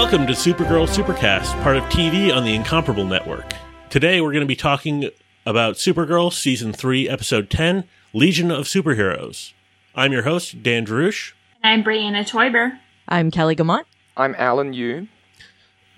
[0.00, 3.52] Welcome to Supergirl Supercast, part of TV on the Incomparable Network.
[3.90, 5.10] Today we're going to be talking
[5.44, 7.84] about Supergirl Season 3, Episode 10,
[8.14, 9.52] Legion of Superheroes.
[9.94, 11.32] I'm your host, Dan Drusch.
[11.62, 12.78] I'm Brianna Taeuber.
[13.08, 13.84] I'm Kelly Guimont.
[14.16, 15.06] I'm Alan Yu.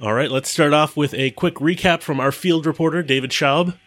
[0.01, 3.79] All right, let's start off with a quick recap from our field reporter, David Schaub.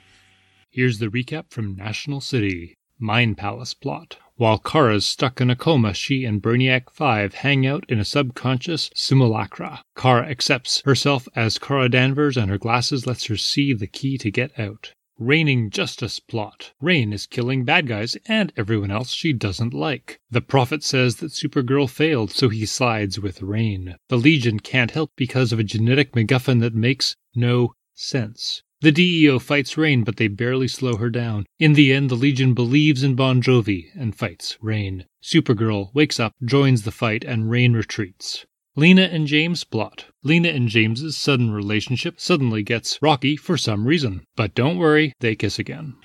[0.72, 4.16] Here's the recap from National City Mind Palace plot.
[4.38, 8.90] While Kara's stuck in a coma, she and Brainiac 5 hang out in a subconscious
[8.94, 9.82] simulacra.
[9.96, 14.30] Kara accepts herself as Kara Danvers and her glasses lets her see the key to
[14.30, 14.94] get out.
[15.18, 16.74] Reigning Justice plot.
[16.82, 20.20] Reign is killing bad guys and everyone else she doesn't like.
[20.30, 23.96] The Prophet says that Supergirl failed, so he sides with Reign.
[24.10, 28.64] The Legion can't help because of a genetic MacGuffin that makes no sense.
[28.86, 31.48] The DEO fights Reign, but they barely slow her down.
[31.58, 35.08] In the end, the Legion believes in Bon Jovi and fights Reign.
[35.24, 38.46] Supergirl wakes up, joins the fight, and Reign retreats.
[38.76, 40.06] Lena and James plot.
[40.22, 44.24] Lena and James's sudden relationship suddenly gets rocky for some reason.
[44.36, 45.96] But don't worry, they kiss again.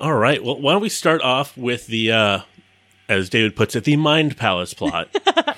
[0.00, 2.40] All right, well, why don't we start off with the, uh,
[3.08, 5.08] as David puts it, the Mind Palace plot.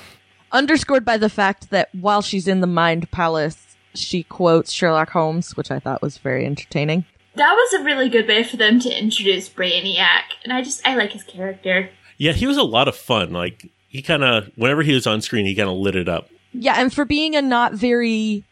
[0.51, 5.56] Underscored by the fact that while she's in the Mind Palace, she quotes Sherlock Holmes,
[5.56, 7.05] which I thought was very entertaining.
[7.36, 10.96] That was a really good way for them to introduce Brainiac, and I just I
[10.96, 11.91] like his character.
[12.18, 13.33] yeah, he was a lot of fun.
[13.33, 16.28] Like, he kind of, whenever he was on screen, he kind of lit it up.
[16.52, 18.44] Yeah, and for being a not very,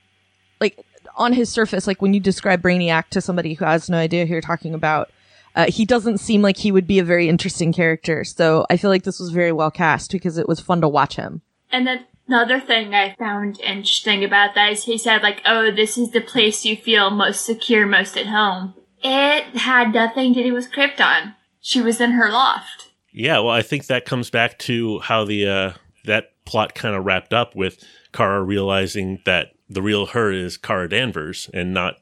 [0.60, 0.78] like,
[1.16, 4.32] on his surface, like when you describe Brainiac to somebody who has no idea who
[4.32, 5.10] you're talking about,
[5.56, 8.22] uh, he doesn't seem like he would be a very interesting character.
[8.22, 11.16] So I feel like this was very well cast because it was fun to watch
[11.16, 11.42] him.
[11.72, 15.98] And then another thing I found interesting about that is he said like, "Oh, this
[15.98, 20.52] is the place you feel most secure, most at home." It had nothing to do
[20.52, 21.34] with Krypton.
[21.60, 22.90] She was in her loft.
[23.12, 25.72] Yeah, well, I think that comes back to how the uh,
[26.04, 30.88] that plot kind of wrapped up with Kara realizing that the real her is Kara
[30.88, 31.96] Danvers and not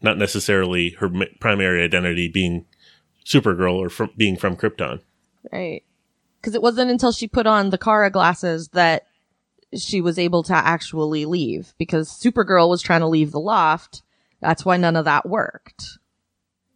[0.00, 2.66] not necessarily her m- primary identity being
[3.24, 5.00] Supergirl or from being from Krypton.
[5.52, 5.84] Right.
[6.40, 9.06] Because it wasn't until she put on the Kara glasses that
[9.76, 14.02] she was able to actually leave because Supergirl was trying to leave the loft.
[14.40, 15.98] That's why none of that worked.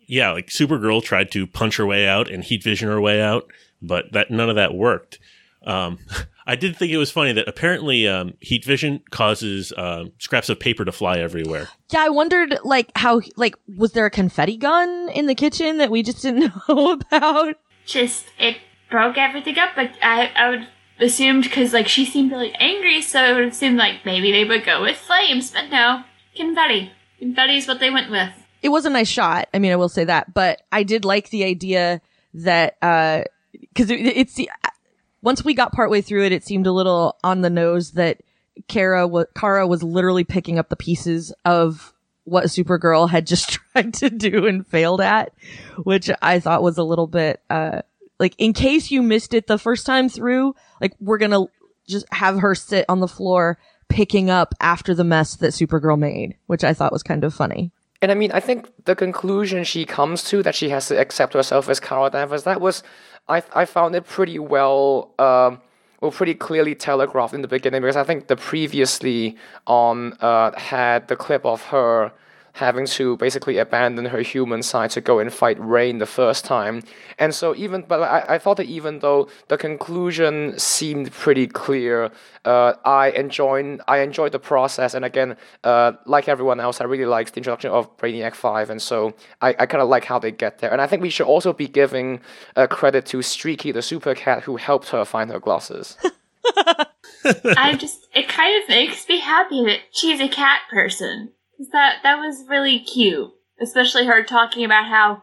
[0.07, 3.51] Yeah, like Supergirl tried to punch her way out and heat vision her way out,
[3.83, 5.19] but that none of that worked.
[5.67, 5.99] Um,
[6.47, 10.61] I did think it was funny that apparently um, heat vision causes um, scraps of
[10.61, 11.69] paper to fly everywhere.
[11.93, 15.91] Yeah, I wondered like how like was there a confetti gun in the kitchen that
[15.91, 17.57] we just didn't know about?
[17.85, 18.59] Just it
[18.91, 19.71] broke everything up.
[19.75, 20.69] but I, I would
[21.01, 24.65] assumed because like she seemed really angry, so it would assume like maybe they would
[24.65, 26.03] go with flames, but no,
[26.35, 26.93] confetti.
[27.19, 28.31] Confetti is what they went with.
[28.63, 29.49] It was a nice shot.
[29.55, 32.01] I mean, I will say that, but I did like the idea
[32.35, 34.51] that uh because it, it's the
[35.23, 38.21] once we got partway through it, it seemed a little on the nose that
[38.69, 41.93] Kara was Kara was literally picking up the pieces of
[42.25, 45.33] what Supergirl had just tried to do and failed at,
[45.85, 47.83] which I thought was a little bit uh
[48.19, 51.47] like in case you missed it the first time through, like we're gonna
[51.89, 56.37] just have her sit on the floor picking up after the mess that Supergirl made,
[56.47, 57.71] which I thought was kind of funny.
[58.03, 61.33] And I mean, I think the conclusion she comes to that she has to accept
[61.33, 62.83] herself as Kara Danvers, that was,
[63.29, 65.63] I, I found it pretty well, um,
[66.01, 71.09] well, pretty clearly telegraphed in the beginning because I think the previously on uh, had
[71.09, 72.13] the clip of her
[72.57, 76.83] having to basically abandon her human side to go and fight Reign the first time.
[77.19, 82.11] And so even, but I, I thought that even though the conclusion seemed pretty clear,
[82.47, 84.95] uh, I enjoyed I enjoyed the process.
[84.95, 88.81] And again, uh, like everyone else, I really liked the introduction of Brainiac Five, and
[88.81, 90.73] so I, I kind of like how they get there.
[90.73, 92.21] And I think we should also be giving
[92.57, 95.99] uh, credit to Streaky the Super Cat who helped her find her glasses.
[97.57, 101.33] I just it kind of makes me happy that she's a cat person.
[101.57, 103.31] 'Cause That that was really cute,
[103.61, 105.23] especially her talking about how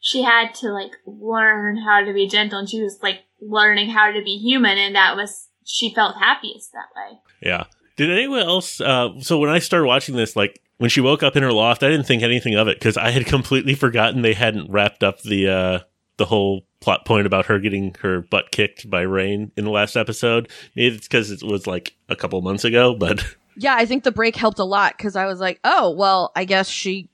[0.00, 4.10] she had to like learn how to be gentle, and she was like learning how
[4.10, 7.18] to be human, and that was she felt happiest that way.
[7.40, 7.64] Yeah.
[7.96, 8.80] Did anyone else?
[8.80, 11.82] Uh, so when I started watching this, like when she woke up in her loft,
[11.82, 15.22] I didn't think anything of it because I had completely forgotten they hadn't wrapped up
[15.22, 15.78] the uh,
[16.16, 19.96] the whole plot point about her getting her butt kicked by Reign in the last
[19.96, 20.48] episode.
[20.74, 23.24] Maybe it's because it was like a couple months ago, but
[23.56, 26.44] Yeah, I think the break helped a lot because I was like, oh, well, I
[26.44, 27.08] guess she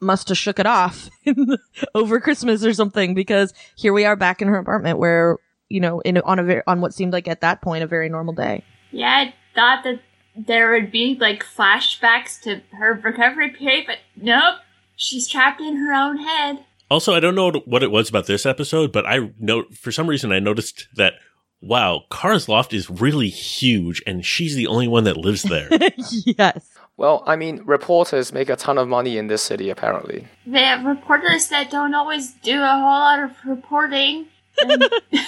[0.00, 1.08] must have shook it off
[1.94, 5.38] over Christmas or something because here we are back in her apartment where,
[5.68, 8.08] you know, in on a very, on what seemed like at that point a very
[8.08, 8.62] normal day.
[8.90, 10.00] Yeah, I thought that
[10.36, 14.56] there would be like flashbacks to her recovery period, but nope,
[14.96, 16.64] she's trapped in her own head.
[16.90, 20.06] also I don't know what it was about this episode, but I know for some
[20.08, 21.14] reason I noticed that
[21.66, 25.68] wow, Kara's loft is really huge, and she's the only one that lives there.
[25.98, 26.70] yes.
[26.96, 30.28] Well, I mean, reporters make a ton of money in this city, apparently.
[30.46, 34.26] They have reporters that don't always do a whole lot of reporting.
[34.62, 34.84] And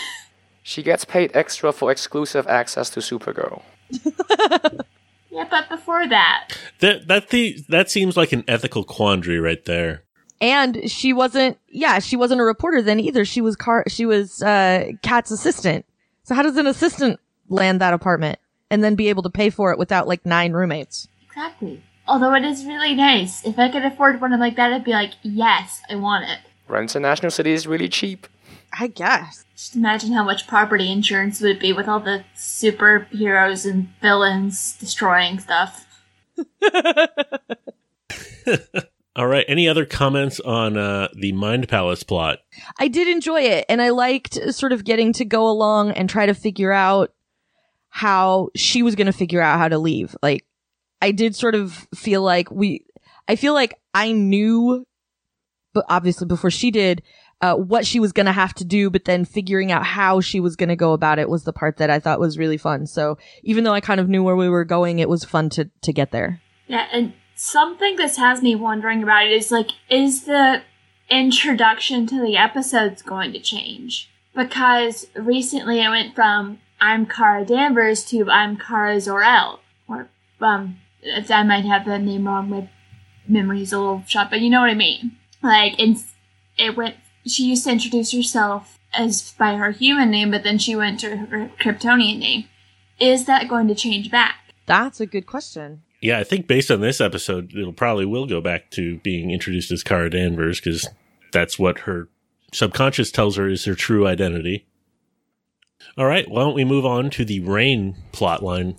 [0.67, 3.62] She gets paid extra for exclusive access to Supergirl.
[5.31, 10.03] yeah, but before that, that that the that seems like an ethical quandary right there.
[10.41, 13.25] And she wasn't, yeah, she wasn't a reporter then either.
[13.25, 15.87] She was car, she was, uh, Cat's assistant.
[16.26, 19.70] So how does an assistant land that apartment and then be able to pay for
[19.70, 21.06] it without like nine roommates?
[21.25, 21.84] exactly.
[22.08, 23.46] Although it is really nice.
[23.46, 26.40] If I could afford one like that, I'd be like, yes, I want it.
[26.67, 28.26] Rent in National City is really cheap.
[28.76, 29.44] I guess.
[29.55, 35.38] Just imagine how much property insurance would be with all the superheroes and villains destroying
[35.38, 35.87] stuff.
[39.17, 39.47] All right.
[39.49, 42.41] Any other comments on uh, the Mind Palace plot?
[42.79, 46.27] I did enjoy it and I liked sort of getting to go along and try
[46.27, 47.15] to figure out
[47.89, 50.15] how she was going to figure out how to leave.
[50.23, 50.45] Like
[51.01, 52.85] I did sort of feel like we,
[53.27, 54.87] I feel like I knew,
[55.73, 57.03] but obviously before she did,
[57.41, 60.41] uh, what she was going to have to do, but then figuring out how she
[60.41, 62.87] was going to go about it was the part that I thought was really fun.
[62.87, 65.71] So even though I kind of knew where we were going, it was fun to,
[65.81, 66.43] to get there.
[66.67, 70.62] Yeah, and something this has me wondering about it is like, is the
[71.09, 74.11] introduction to the episodes going to change?
[74.35, 79.61] Because recently I went from I'm Kara Danvers to I'm Kara Zor-El.
[79.88, 80.09] Or,
[80.41, 82.69] um, I might have the name wrong, my
[83.29, 85.17] memory's a little shot, but you know what I mean.
[85.43, 86.15] Like, it's,
[86.59, 86.97] it went,
[87.27, 91.17] she used to introduce herself as by her human name, but then she went to
[91.17, 92.49] her Kryptonian name.
[92.99, 94.37] Is that going to change back?
[94.67, 95.83] That's a good question.
[96.01, 99.71] Yeah, I think based on this episode, it'll probably will go back to being introduced
[99.73, 100.89] as Kara Danvers because
[101.33, 102.09] that's what her
[102.53, 104.67] subconscious tells her is her true identity.
[105.97, 108.77] All right, why don't we move on to the Reign plotline?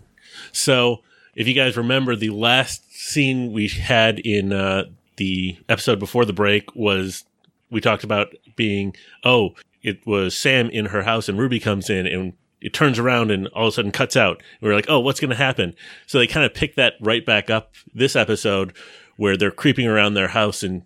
[0.52, 1.02] So,
[1.36, 4.86] if you guys remember, the last scene we had in uh,
[5.18, 7.25] the episode before the break was
[7.69, 12.08] we talked about being oh, it was Sam in her house and Ruby comes in
[12.08, 14.38] and it turns around and all of a sudden cuts out.
[14.59, 15.75] And we're like, oh, what's going to happen?
[16.06, 18.74] So they kind of pick that right back up this episode
[19.15, 20.83] where they're creeping around their house and,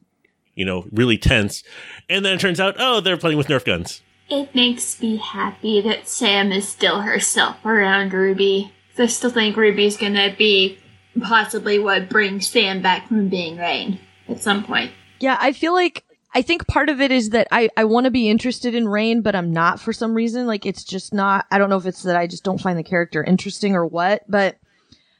[0.55, 1.63] you know, really tense.
[2.09, 4.01] And then it turns out, oh, they're playing with Nerf guns.
[4.29, 8.71] It makes me happy that Sam is still herself around Ruby.
[8.97, 10.77] I still think Ruby's gonna be
[11.21, 14.91] possibly what brings Sam back from being Reign at some point.
[15.19, 18.11] Yeah, I feel like I think part of it is that I, I want to
[18.11, 20.47] be interested in Reign, but I'm not for some reason.
[20.47, 22.83] Like it's just not, I don't know if it's that I just don't find the
[22.83, 24.57] character interesting or what, but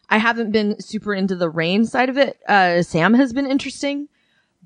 [0.10, 2.40] I haven't been super into the Reign side of it.
[2.48, 4.08] Uh, Sam has been interesting,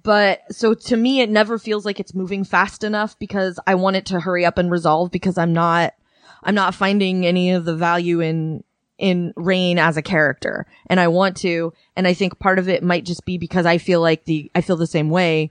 [0.04, 3.96] but so to me, it never feels like it's moving fast enough because I want
[3.96, 5.96] it to hurry up and resolve because I'm not,
[6.44, 8.64] I'm not finding any of the value in,
[9.00, 11.74] in Reign as a character and I want to.
[11.96, 14.62] And I think part of it might just be because I feel like the, I
[14.62, 15.50] feel the same way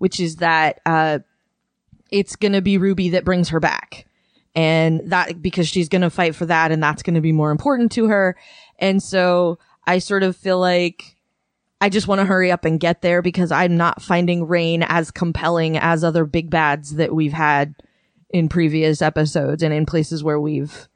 [0.00, 1.18] which is that uh,
[2.10, 4.06] it's going to be Ruby that brings her back.
[4.54, 7.50] And that because she's going to fight for that and that's going to be more
[7.50, 8.34] important to her.
[8.78, 11.16] And so I sort of feel like
[11.82, 15.10] I just want to hurry up and get there because I'm not finding Reign as
[15.10, 17.74] compelling as other big bads that we've had
[18.30, 20.88] in previous episodes and in places where we've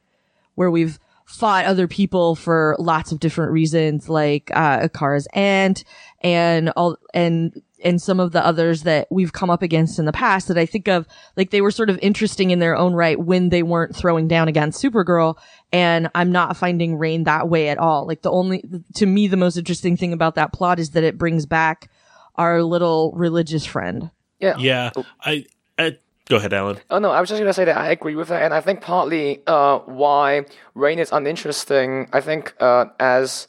[0.55, 5.85] where we've fought other people for lots of different reasons like uh Kara's aunt
[6.23, 10.13] and all and and some of the others that we've come up against in the
[10.13, 13.19] past that I think of, like they were sort of interesting in their own right
[13.19, 15.37] when they weren't throwing down against Supergirl.
[15.73, 18.07] And I'm not finding Reign that way at all.
[18.07, 18.65] Like the only,
[18.95, 21.91] to me, the most interesting thing about that plot is that it brings back
[22.37, 24.11] our little religious friend.
[24.41, 24.57] Yeah.
[24.59, 25.47] Yeah, I,
[25.79, 25.99] I
[26.29, 26.79] go ahead, Alan.
[26.91, 28.81] Oh no, I was just gonna say that I agree with that, and I think
[28.81, 32.09] partly uh, why Reign is uninteresting.
[32.13, 33.47] I think uh, as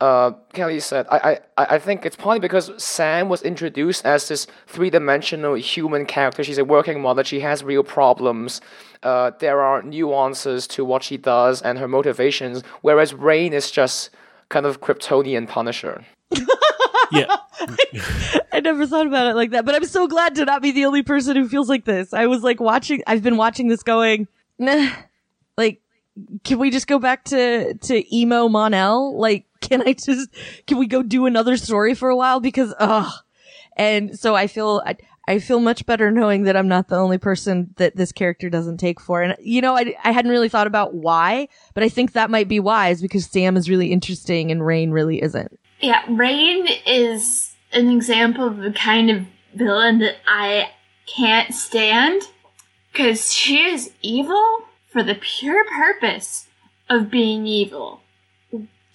[0.00, 4.46] uh, Kelly said, I, I I think it's partly because Sam was introduced as this
[4.66, 6.42] three-dimensional human character.
[6.42, 7.22] She's a working mother.
[7.22, 8.60] She has real problems.
[9.02, 14.10] Uh, there are nuances to what she does and her motivations, whereas Reign is just
[14.48, 16.04] kind of Kryptonian Punisher.
[17.12, 17.36] Yeah,
[18.52, 20.84] I never thought about it like that, but I'm so glad to not be the
[20.84, 22.14] only person who feels like this.
[22.14, 24.90] I was like watching, I've been watching this going, nah,
[25.58, 25.80] like,
[26.44, 29.18] can we just go back to, to emo Mon-El?
[29.18, 30.30] Like, can I just,
[30.66, 32.40] can we go do another story for a while?
[32.40, 33.12] Because, ugh.
[33.76, 34.96] And so I feel, I,
[35.28, 38.78] I feel much better knowing that I'm not the only person that this character doesn't
[38.78, 39.22] take for.
[39.22, 42.48] And, you know, I, I hadn't really thought about why, but I think that might
[42.48, 45.58] be why is because Sam is really interesting and Reign really isn't.
[45.80, 49.24] Yeah, Reign is an example of the kind of
[49.54, 50.70] villain that I
[51.06, 52.22] can't stand
[52.92, 56.48] because she is evil for the pure purpose
[56.88, 58.00] of being evil.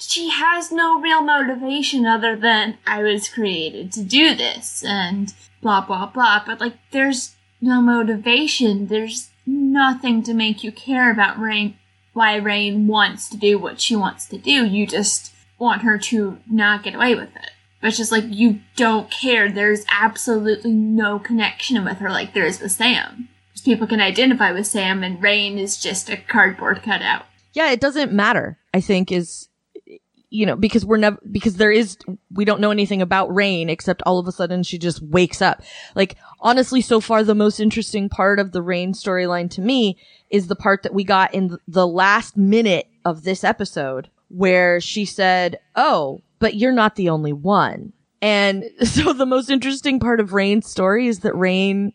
[0.08, 5.82] She has no real motivation other than I was created to do this and blah
[5.82, 6.44] blah blah.
[6.46, 8.88] But like, there's no motivation.
[8.88, 11.78] There's nothing to make you care about Reign.
[12.14, 14.66] Why Reign wants to do what she wants to do.
[14.66, 17.52] You just want her to not get away with it.
[17.82, 19.52] But it's just like you don't care.
[19.52, 23.30] There's absolutely no connection with her like there is with Sam.
[23.52, 27.26] Because people can identify with Sam, and Reign is just a cardboard cutout.
[27.54, 28.58] Yeah, it doesn't matter.
[28.74, 29.50] I think is
[30.36, 31.98] you know because we're never because there is
[32.32, 35.62] we don't know anything about Reign except all of a sudden she just wakes up.
[35.96, 39.98] Like honestly, so far the most interesting part of the Reign storyline to me
[40.30, 45.06] is the part that we got in the last minute of this episode where she
[45.06, 50.34] said, "Oh, but you're not the only one." And so the most interesting part of
[50.34, 51.94] Reign's story is that Reign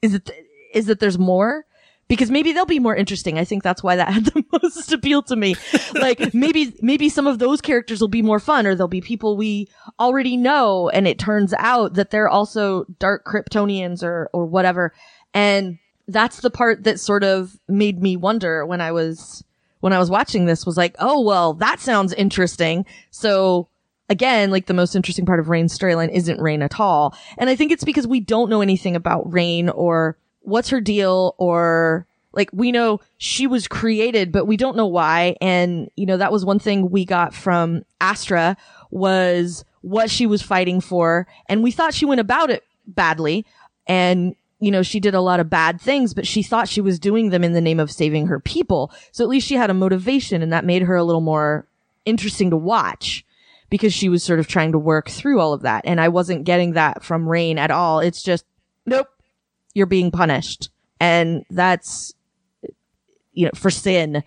[0.00, 0.30] is it
[0.72, 1.66] is that there's more
[2.08, 3.38] because maybe they'll be more interesting.
[3.38, 5.54] I think that's why that had the most appeal to me.
[5.94, 9.36] Like maybe maybe some of those characters will be more fun or there'll be people
[9.36, 9.68] we
[9.98, 14.92] already know and it turns out that they're also dark Kryptonians or or whatever.
[15.32, 15.78] And
[16.08, 19.42] that's the part that sort of made me wonder when I was
[19.80, 23.68] when I was watching this was like, "Oh, well, that sounds interesting." So
[24.08, 27.16] again, like the most interesting part of Reign's storyline isn't Reign at all.
[27.38, 31.34] And I think it's because we don't know anything about Reign or what's her deal
[31.38, 35.36] or like we know she was created, but we don't know why.
[35.40, 38.56] And, you know, that was one thing we got from Astra
[38.90, 41.26] was what she was fighting for.
[41.48, 43.44] And we thought she went about it badly.
[43.86, 46.98] And, you know, she did a lot of bad things, but she thought she was
[46.98, 48.90] doing them in the name of saving her people.
[49.10, 51.66] So at least she had a motivation and that made her a little more
[52.04, 53.24] interesting to watch
[53.68, 55.84] because she was sort of trying to work through all of that.
[55.84, 58.00] And I wasn't getting that from Reign at all.
[58.00, 58.44] It's just,
[58.86, 59.08] nope,
[59.74, 60.70] you're being punished.
[61.00, 62.14] And that's,
[63.32, 64.22] you know, for sin.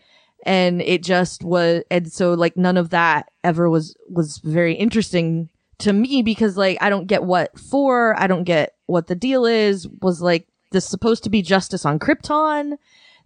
[0.46, 5.50] And it just was, and so like none of that ever was, was very interesting
[5.80, 9.46] to me because like I don't get what for, I don't get what the deal
[9.46, 9.88] is.
[10.02, 12.78] Was like this supposed to be justice on Krypton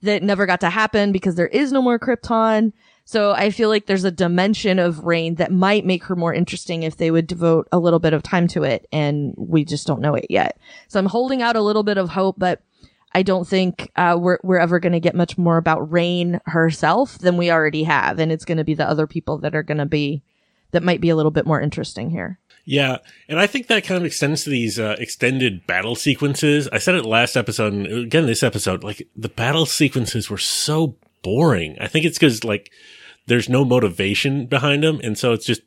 [0.01, 2.71] that never got to happen because there is no more Krypton.
[3.09, 6.83] So I feel like there's a dimension of Reign that might make her more interesting
[6.83, 8.85] if they would devote a little bit of time to it.
[8.91, 10.59] And we just don't know it yet.
[10.89, 12.61] So I'm holding out a little bit of hope, but
[13.11, 17.17] I don't think uh, we're we're ever going to get much more about Reign herself
[17.17, 19.79] than we already have, and it's going to be the other people that are going
[19.79, 20.21] to be
[20.69, 22.37] that might be a little bit more interesting here.
[22.63, 22.97] Yeah,
[23.27, 26.69] and I think that kind of extends to these uh, extended battle sequences.
[26.71, 30.95] I said it last episode, and again this episode, like the battle sequences were so
[31.23, 31.75] boring.
[31.81, 32.71] I think it's because like
[33.29, 35.62] there's no motivation behind them, and so it's just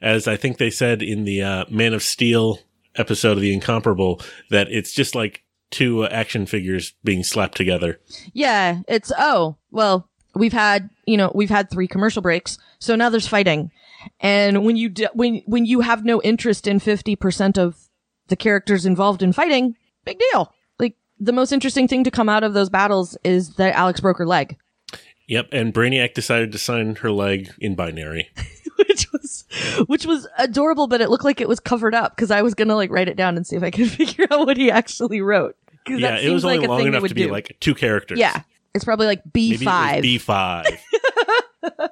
[0.00, 2.60] as I think they said in the uh, Man of Steel
[2.94, 8.00] episode of the Incomparable that it's just like two action figures being slapped together.
[8.32, 13.08] Yeah, it's oh well, we've had you know we've had three commercial breaks, so now
[13.08, 13.70] there's fighting,
[14.20, 17.88] and when you when when you have no interest in fifty percent of
[18.28, 20.52] the characters involved in fighting, big deal.
[20.78, 24.18] Like the most interesting thing to come out of those battles is that Alex broke
[24.18, 24.56] her leg.
[25.26, 28.30] Yep, and Brainiac decided to sign her leg in binary.
[28.76, 29.44] which was
[29.86, 32.76] which was adorable, but it looked like it was covered up because I was gonna
[32.76, 35.56] like write it down and see if I could figure out what he actually wrote.
[35.88, 37.32] Yeah, it was only like long enough to be do.
[37.32, 38.18] like two characters.
[38.18, 38.42] Yeah,
[38.74, 40.02] it's probably like B five.
[40.02, 40.66] B five.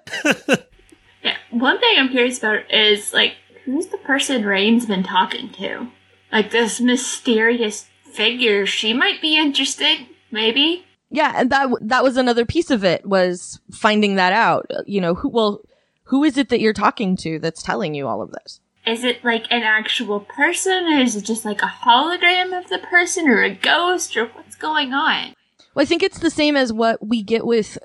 [1.22, 3.34] yeah, one thing I'm curious about is like
[3.64, 5.88] who's the person Reign's been talking to?
[6.30, 8.66] Like this mysterious figure.
[8.66, 10.06] She might be interested.
[10.30, 10.86] Maybe.
[11.12, 14.70] Yeah, and that that was another piece of it was finding that out.
[14.86, 15.60] You know, who well,
[16.04, 18.60] who is it that you're talking to that's telling you all of this?
[18.86, 22.78] Is it like an actual person, or is it just like a hologram of the
[22.78, 25.34] person, or a ghost, or what's going on?
[25.74, 27.78] Well, I think it's the same as what we get with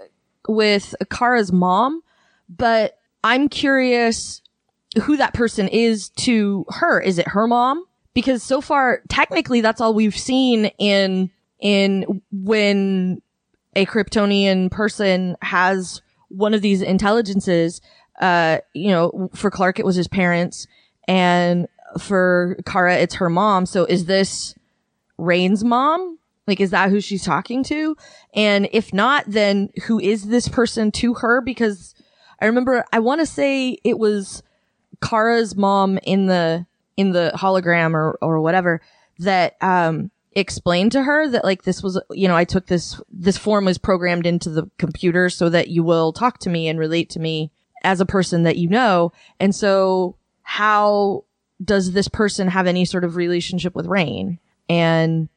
[0.47, 2.01] with Kara's mom,
[2.47, 4.41] but I'm curious
[5.03, 7.01] who that person is to her.
[7.01, 7.85] Is it her mom?
[8.13, 13.21] Because so far, technically, that's all we've seen in in when
[13.75, 17.81] a Kryptonian person has one of these intelligences.
[18.19, 20.67] Uh, you know, for Clark, it was his parents
[21.07, 21.67] and
[21.99, 23.65] for Kara, it's her mom.
[23.65, 24.55] So is this
[25.17, 26.19] Reign's mom?
[26.45, 27.97] Like, is that who she's talking to?
[28.33, 31.41] And if not, then who is this person to her?
[31.41, 31.93] Because
[32.41, 34.43] I remember, I want to say it was
[35.01, 38.81] Kara's mom in the, in the hologram or, or whatever
[39.19, 43.37] that, um, explained to her that like this was, you know, I took this, this
[43.37, 47.09] form was programmed into the computer so that you will talk to me and relate
[47.11, 47.51] to me
[47.83, 49.11] as a person that you know.
[49.39, 51.25] And so how
[51.63, 54.39] does this person have any sort of relationship with Reign?
[54.69, 55.27] And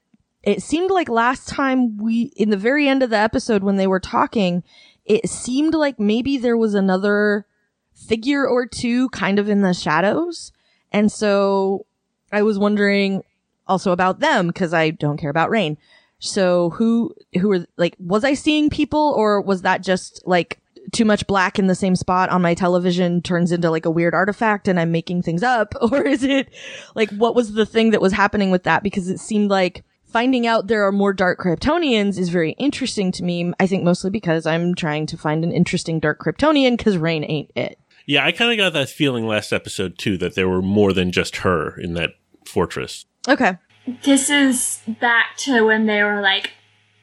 [0.43, 3.87] it seemed like last time we, in the very end of the episode when they
[3.87, 4.63] were talking,
[5.07, 7.47] it seemed like maybe there was another
[7.95, 10.53] figure or two kind of in the shadows.
[10.93, 11.87] And so
[12.33, 13.23] I was wondering
[13.71, 15.79] also about them because I don't care about Reign.
[16.19, 20.59] So who, who were like, was I seeing people or was that just like
[20.93, 24.15] too much black in the same spot on my television turns into like a weird
[24.15, 25.75] artifact and I'm making things up?
[25.81, 26.51] Or is it
[26.95, 28.83] like, what was the thing that was happening with that?
[28.83, 33.25] Because it seemed like finding out there are more dark Kryptonians is very interesting to
[33.25, 33.53] me.
[33.59, 37.51] I think mostly because I'm trying to find an interesting dark Kryptonian because Reign ain't
[37.55, 37.79] it.
[38.07, 41.13] Yeah, I kind of got that feeling last episode too that there were more than
[41.13, 42.11] just her in that
[42.45, 43.07] fortress.
[43.29, 43.59] Okay.
[44.05, 46.53] This is back to when they were like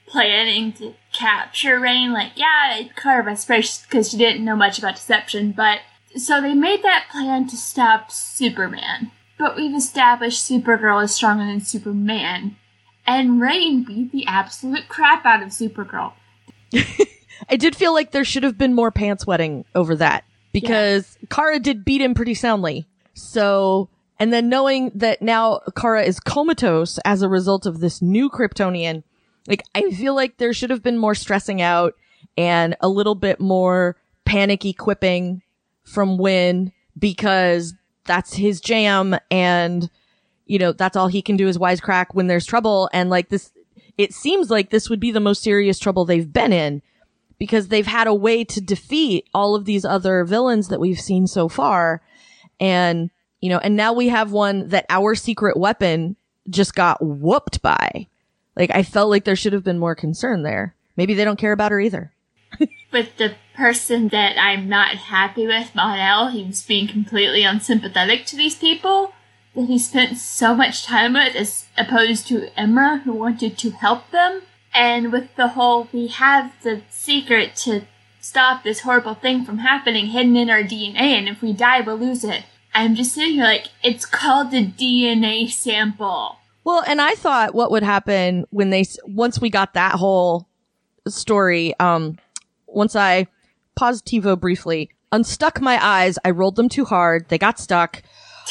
[0.08, 2.14] planning to capture Reign.
[2.14, 5.80] Like, yeah, it caught her by surprise because she didn't know much about deception, but
[6.16, 9.12] so they made that plan to stop Superman.
[9.38, 12.56] But we've established Supergirl is stronger than Superman,
[13.06, 16.14] and Reign beat the absolute crap out of Supergirl.
[17.50, 21.28] I did feel like there should have been more pants wetting over that because yeah.
[21.30, 22.88] Kara did beat him pretty soundly.
[23.14, 28.30] So, and then knowing that now Kara is comatose as a result of this new
[28.30, 29.04] Kryptonian,
[29.48, 31.94] like I feel like there should have been more stressing out
[32.38, 33.96] and a little bit more
[34.26, 35.42] panicky quipping
[35.84, 37.74] from Winn because
[38.06, 39.90] that's his jam and
[40.46, 42.90] you know that's all he can do is wisecrack when there's trouble.
[42.94, 43.52] And like this
[43.98, 46.82] it seems like this would be the most serious trouble they've been in
[47.40, 51.28] because they've had a way to defeat all of these other villains that we've seen
[51.28, 52.02] so far.
[52.60, 56.16] And you know and now we have one that our secret weapon
[56.50, 58.08] just got whooped by
[58.58, 60.76] like I felt like there should have been more concern there.
[60.98, 62.12] Maybe they don't care about her either.
[62.92, 68.56] with the person that I'm not happy with, Mon-El, he's being completely unsympathetic to these
[68.56, 69.14] people
[69.56, 74.10] that he spent so much time with as opposed to Imra who wanted to help
[74.10, 74.42] them.
[74.74, 77.84] And with the whole we have the secret to
[78.20, 81.98] stop this horrible thing from happening hidden in our DNA and if we die we'll
[81.98, 82.44] lose it.
[82.78, 86.38] I'm just sitting here like it's called a DNA sample.
[86.64, 90.48] Well, and I thought what would happen when they once we got that whole
[91.08, 91.74] story.
[91.80, 92.20] Um,
[92.68, 93.26] once I
[93.80, 97.30] positivo briefly unstuck my eyes, I rolled them too hard.
[97.30, 98.04] They got stuck.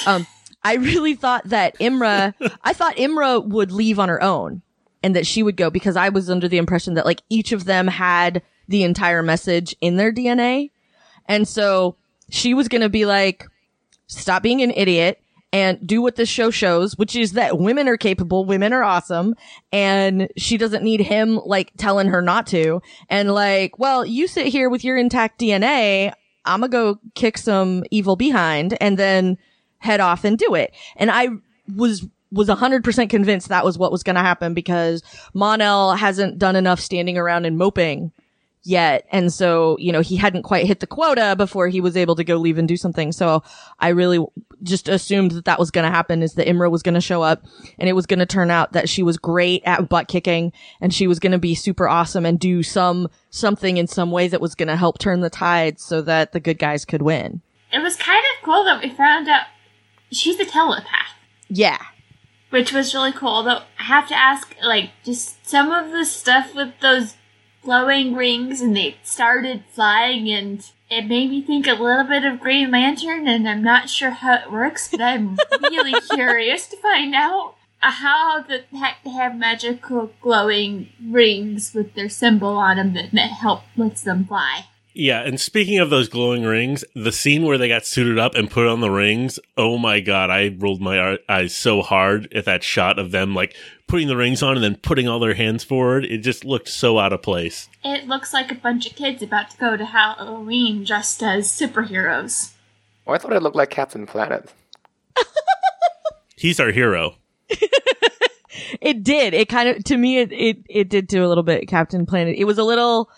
[0.07, 0.27] Um,
[0.65, 2.35] I really thought that Imra.
[2.65, 4.63] I thought Imra would leave on her own
[5.05, 7.65] and that she would go because I was under the impression that like each of
[7.65, 10.73] them had the entire message in their DNA,
[11.27, 11.95] and so
[12.29, 13.47] she was gonna be like,
[14.07, 15.21] "Stop being an idiot."
[15.53, 19.35] and do what this show shows, which is that women are capable, women are awesome,
[19.73, 22.83] and she doesn't need him like telling her not to.
[23.09, 26.13] And like, well, you sit here with your intact DNA,
[26.45, 29.39] I'm gonna go kick some evil behind and then
[29.79, 30.75] head off and do it.
[30.97, 31.29] And I
[31.75, 36.57] was was 100% convinced that was what was going to happen because Mon-El hasn't done
[36.57, 38.11] enough standing around and moping
[38.67, 39.07] yet.
[39.11, 42.25] And so, you know, he hadn't quite hit the quota before he was able to
[42.25, 43.13] go leave and do something.
[43.13, 43.43] So
[43.79, 44.25] I really
[44.63, 47.23] just assumed that that was going to happen is that Imra was going to show
[47.23, 47.45] up
[47.79, 50.93] and it was going to turn out that she was great at butt kicking and
[50.93, 54.41] she was going to be super awesome and do some, something in some way that
[54.41, 57.41] was going to help turn the tide so that the good guys could win.
[57.73, 59.43] It was kind of cool that we found out
[60.11, 61.15] she's a telepath.
[61.49, 61.83] Yeah.
[62.51, 63.43] Which was really cool.
[63.43, 67.15] Though I have to ask, like, just some of the stuff with those
[67.67, 72.39] glowing rings and they started flying and it made me think a little bit of
[72.39, 77.13] Green Lantern and I'm not sure how it works, but I'm really curious to find
[77.13, 83.33] out how the heck they have magical glowing rings with their symbol on them that
[83.33, 84.67] help lets them fly.
[84.99, 88.51] Yeah, and speaking of those glowing rings, the scene where they got suited up and
[88.51, 92.65] put on the rings, oh my god, I rolled my eyes so hard at that
[92.65, 93.55] shot of them like
[93.89, 96.07] putting the rings on and then putting all their hands forward.
[96.07, 97.69] It just looked so out of place.
[97.85, 102.53] It looks like a bunch of kids about to go to Halloween dressed as superheroes.
[103.07, 104.51] Oh, I thought it looked like Captain Planet.
[106.37, 107.17] He's our hero.
[108.81, 109.35] it did.
[109.35, 112.37] It kind of to me it, it it did do a little bit Captain Planet.
[112.39, 113.11] It was a little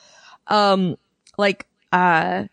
[0.48, 0.96] um
[1.38, 2.44] like uh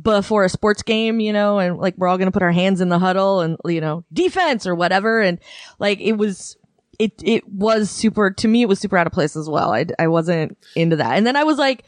[0.00, 2.80] before a sports game, you know, and like we're all going to put our hands
[2.80, 5.38] in the huddle and you know, defense or whatever and
[5.78, 6.56] like it was
[6.98, 9.72] it it was super to me it was super out of place as well.
[9.72, 11.16] I I wasn't into that.
[11.16, 11.84] And then I was like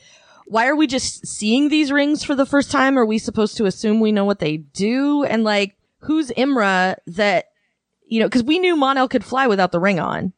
[0.46, 2.98] why are we just seeing these rings for the first time?
[2.98, 5.22] Are we supposed to assume we know what they do?
[5.24, 7.46] And like who's Imra that
[8.06, 10.32] you know, cuz we knew Mon-El could fly without the ring on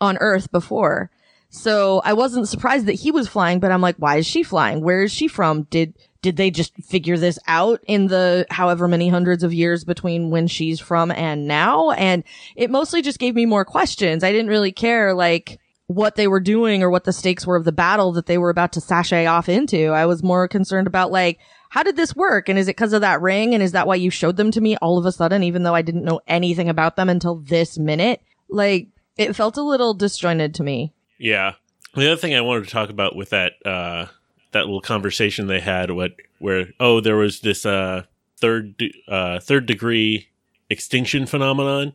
[0.00, 1.10] on Earth before.
[1.48, 4.82] So I wasn't surprised that he was flying, but I'm like, why is she flying?
[4.82, 5.62] Where is she from?
[5.64, 10.30] Did, did they just figure this out in the however many hundreds of years between
[10.30, 11.92] when she's from and now?
[11.92, 12.24] And
[12.56, 14.22] it mostly just gave me more questions.
[14.22, 15.14] I didn't really care.
[15.14, 18.38] Like, what they were doing or what the stakes were of the battle that they
[18.38, 19.88] were about to sashay off into.
[19.88, 22.48] I was more concerned about like, how did this work?
[22.48, 23.54] And is it because of that ring?
[23.54, 25.74] And is that why you showed them to me all of a sudden, even though
[25.74, 28.20] I didn't know anything about them until this minute?
[28.48, 30.92] Like, it felt a little disjointed to me.
[31.18, 31.54] Yeah.
[31.94, 34.06] The other thing I wanted to talk about with that uh,
[34.52, 38.02] that little conversation they had, what where oh there was this uh,
[38.38, 40.28] third de- uh, third degree
[40.68, 41.92] extinction phenomenon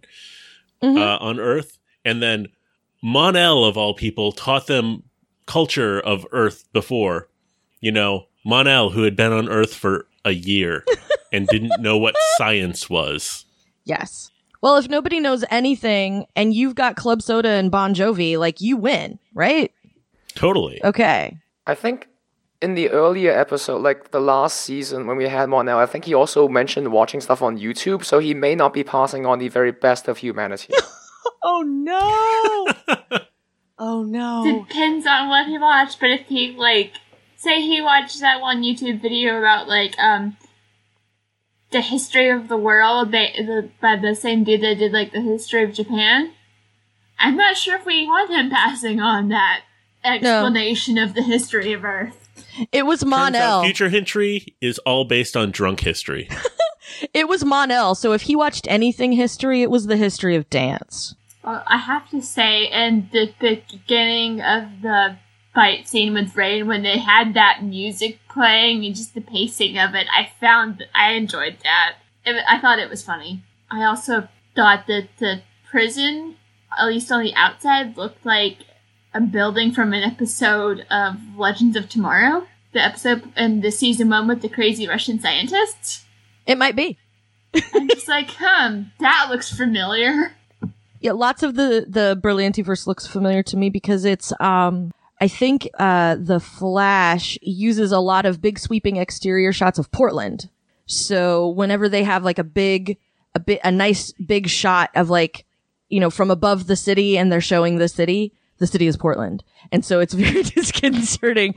[0.81, 0.97] Mhm.
[0.97, 2.47] uh, on Earth, and then
[3.03, 5.03] Mon-El of all people taught them
[5.45, 7.27] culture of Earth before.
[7.81, 10.83] You know, Mon-El who had been on Earth for a year
[11.31, 13.45] and didn't know what science was.
[13.85, 14.31] Yes.
[14.61, 18.77] Well, if nobody knows anything and you've got Club Soda and Bon Jovi, like you
[18.77, 19.71] win, right?
[20.35, 20.83] Totally.
[20.83, 21.37] Okay.
[21.65, 22.07] I think
[22.61, 26.13] in the earlier episode, like the last season when we had Mon-El, I think he
[26.13, 29.71] also mentioned watching stuff on YouTube, so he may not be passing on the very
[29.71, 30.73] best of humanity.
[31.43, 32.97] Oh no.
[33.79, 34.63] oh no.
[34.67, 36.93] Depends on what he watched, but if he like,
[37.35, 40.37] say he watched that one YouTube video about like um
[41.71, 45.21] the history of the world by the, by the same dude that did like the
[45.21, 46.33] history of Japan,
[47.19, 49.61] I'm not sure if we want him passing on that
[50.03, 52.29] explanation of the history of Earth.
[52.71, 53.09] It was Turns
[53.63, 56.29] future history is all based on drunk history.
[57.13, 57.95] It was Mon-El.
[57.95, 61.15] So if he watched anything history, it was the history of dance.
[61.43, 65.17] Well, I have to say, in the beginning of the
[65.53, 69.95] fight scene with Reign, when they had that music playing and just the pacing of
[69.95, 71.95] it, I found I enjoyed that.
[72.25, 73.43] It, I thought it was funny.
[73.69, 76.35] I also thought that the prison,
[76.77, 78.57] at least on the outside, looked like
[79.13, 82.47] a building from an episode of Legends of Tomorrow.
[82.73, 86.05] The episode in the season one with the crazy Russian scientists.
[86.45, 86.97] It might be.
[87.73, 90.33] I'm just like, hmm, that looks familiar.
[91.01, 95.69] Yeah, lots of the the Berlantiverse looks familiar to me because it's um I think
[95.77, 100.49] uh the Flash uses a lot of big sweeping exterior shots of Portland.
[100.87, 102.97] So whenever they have like a big
[103.35, 105.45] a bit a nice big shot of like
[105.89, 109.43] you know from above the city and they're showing the city, the city is Portland.
[109.71, 111.53] And so it's very disconcerting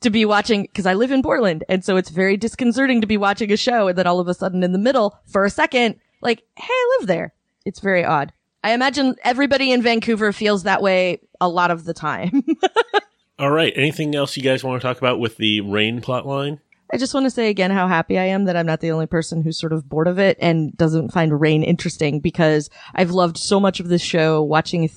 [0.00, 3.16] to be watching because I live in Portland and so it's very disconcerting to be
[3.16, 6.00] watching a show and then all of a sudden in the middle for a second
[6.20, 7.32] like hey, I live there.
[7.64, 8.32] It's very odd.
[8.64, 12.42] I imagine everybody in Vancouver feels that way a lot of the time.
[13.38, 13.72] All right.
[13.74, 16.60] Anything else you guys want to talk about with the Reign plot line?
[16.92, 19.06] I just want to say again how happy I am that I'm not the only
[19.06, 23.36] person who's sort of bored of it and doesn't find Reign interesting because I've loved
[23.36, 24.88] so much of this show watching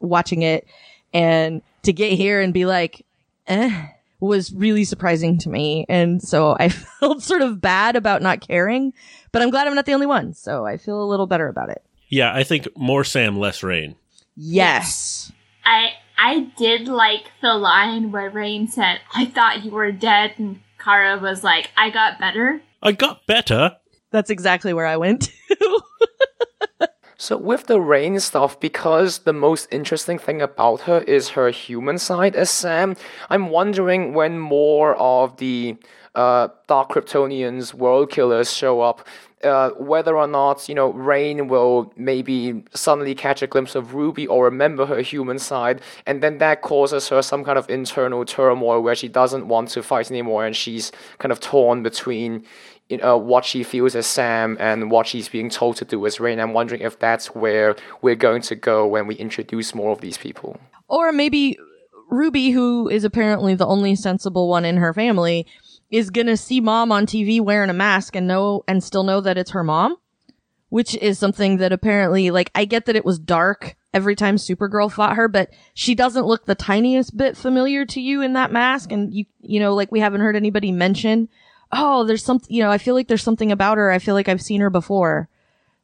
[0.00, 0.66] watching it
[1.12, 3.06] and to get here and be like
[3.46, 3.86] eh
[4.18, 6.68] was really surprising to me and so I
[7.00, 8.92] felt sort of bad about not caring
[9.30, 11.68] but I'm glad I'm not the only one so I feel a little better about
[11.68, 11.84] it.
[12.08, 13.96] Yeah, I think more Sam, less Reign.
[14.34, 15.30] Yes.
[15.64, 20.60] I I did like the line where Reign said, "I thought you were dead," and
[20.78, 23.76] Kara was like, "I got better." I got better.
[24.10, 25.80] That's exactly where I went to.
[27.16, 31.96] So with the Reign stuff, because the most interesting thing about her is her human
[31.96, 32.96] side as Sam,
[33.30, 35.76] I'm wondering when more of the
[36.14, 39.06] uh, Dark Kryptonians, World Killers show up,
[39.44, 44.26] uh, whether or not, you know, Reign will maybe suddenly catch a glimpse of Ruby
[44.26, 48.80] or remember her human side, and then that causes her some kind of internal turmoil
[48.80, 52.44] where she doesn't want to fight anymore and she's kind of torn between
[52.88, 56.20] you know, what she feels as Sam and what she's being told to do as
[56.20, 56.38] Reign.
[56.38, 60.18] I'm wondering if that's where we're going to go when we introduce more of these
[60.18, 60.60] people.
[60.88, 61.58] Or maybe
[62.10, 65.46] Ruby, who is apparently the only sensible one in her family,
[65.94, 69.38] is gonna see mom on TV wearing a mask and know and still know that
[69.38, 69.96] it's her mom,
[70.68, 74.90] which is something that apparently, like, I get that it was dark every time Supergirl
[74.90, 78.90] fought her, but she doesn't look the tiniest bit familiar to you in that mask,
[78.90, 81.28] and you, you know, like we haven't heard anybody mention,
[81.70, 83.92] oh, there's something, you know, I feel like there's something about her.
[83.92, 85.28] I feel like I've seen her before.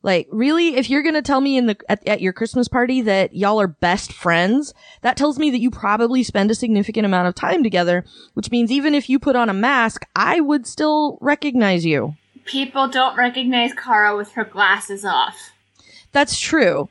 [0.02, 0.76] Like, really?
[0.76, 3.66] If you're gonna tell me in the, at, at your Christmas party that y'all are
[3.66, 8.04] best friends, that tells me that you probably spend a significant amount of time together,
[8.34, 12.16] which means even if you put on a mask, I would still recognize you.
[12.46, 15.52] People don't recognize Kara with her glasses off.
[16.12, 16.88] That's true.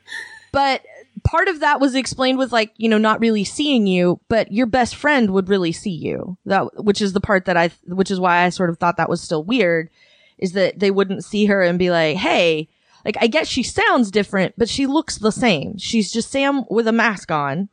[0.52, 0.82] But
[1.24, 4.66] part of that was explained with like, you know, not really seeing you, but your
[4.66, 6.38] best friend would really see you.
[6.46, 9.10] That, which is the part that I, which is why I sort of thought that
[9.10, 9.90] was still weird,
[10.38, 12.68] is that they wouldn't see her and be like, hey,
[13.04, 15.78] like, I guess she sounds different, but she looks the same.
[15.78, 17.68] She's just Sam with a mask on.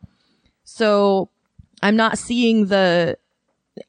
[0.63, 1.29] So
[1.81, 3.17] I'm not seeing the,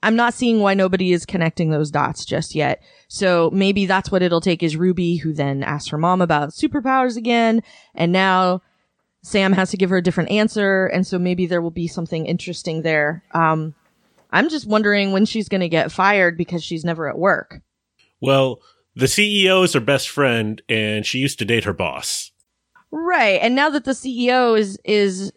[0.03, 2.83] I'm not seeing why nobody is connecting those dots just yet.
[3.09, 7.17] So maybe that's what it'll take is Ruby, who then asks her mom about superpowers
[7.17, 7.63] again.
[7.95, 8.63] And now
[9.23, 12.27] Sam has to give her a different answer, and so maybe there will be something
[12.27, 13.25] interesting there.
[13.33, 13.75] Um,
[14.31, 17.61] I'm just wondering when she's going to get fired because she's never at work.
[18.21, 18.61] Well,
[18.99, 22.33] the CEO is her best friend, and she used to date her boss.
[22.91, 25.33] Right, and now that the CEO is is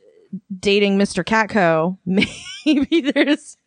[0.60, 1.24] dating Mr.
[1.24, 1.97] Catco,
[2.65, 3.58] maybe there's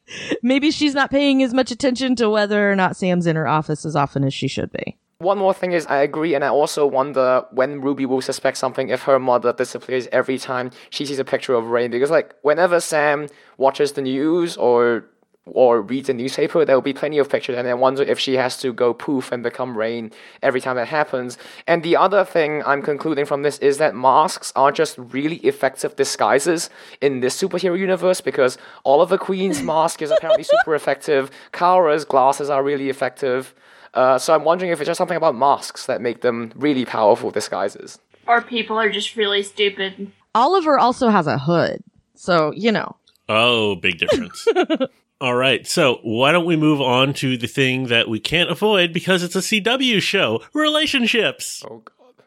[0.43, 3.85] maybe she's not paying as much attention to whether or not Sam's in her office
[3.85, 4.99] as often as she should be.
[5.19, 8.89] One more thing is, I agree, and I also wonder when Ruby will suspect something
[8.89, 11.93] if her mother disappears every time she sees a picture of Reign.
[11.93, 15.07] Because, like, whenever Sam watches the news or
[15.47, 18.35] or reads a newspaper, there will be plenty of pictures, and I wonder if she
[18.35, 20.11] has to go poof and become Reign
[20.43, 21.37] every time that happens.
[21.67, 25.97] And the other thing I'm concluding from this is that masks are just really effective
[25.97, 32.49] disguises in this superhero universe because Oliver Queen's mask is apparently super effective, Kara's glasses
[32.49, 33.55] are really effective.
[33.93, 37.31] Uh, so I'm wondering if it's just something about masks that make them really powerful
[37.31, 37.99] disguises.
[38.27, 40.11] Or people are just really stupid.
[40.35, 42.97] Oliver also has a hood, so you know.
[43.29, 44.47] Oh, big difference.
[45.25, 48.93] All right, so why don't we move on to the thing that we can't avoid
[48.93, 51.65] because it's a CW show relationships.
[51.67, 52.25] Oh, God.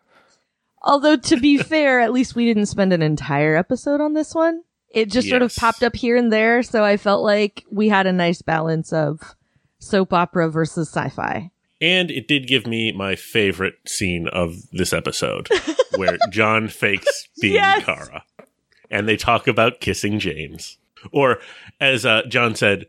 [0.81, 4.63] Although to be fair, at least we didn't spend an entire episode on this one.
[4.89, 8.07] It just sort of popped up here and there, so I felt like we had
[8.07, 9.35] a nice balance of
[9.77, 11.51] soap opera versus sci-fi.
[11.79, 15.49] And it did give me my favorite scene of this episode
[15.97, 17.85] where John fakes being Yes.
[17.85, 18.23] Kara.
[18.89, 20.79] And they talk about kissing James.
[21.11, 21.39] Or,
[21.79, 22.85] as uh, John said,